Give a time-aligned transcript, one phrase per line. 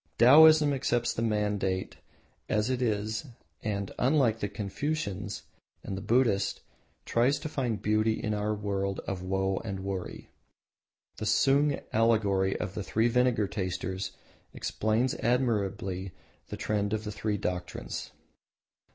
[0.17, 1.91] Taoism accepts the mundane
[2.49, 3.27] as it is
[3.61, 5.43] and, unlike the Confucians
[5.85, 6.61] or the Buddhists,
[7.05, 10.31] tries to find beauty in our world of woe and worry.
[11.17, 14.13] The Sung allegory of the Three Vinegar Tasters
[14.55, 16.13] explains admirably
[16.47, 18.09] the trend of the three doctrines.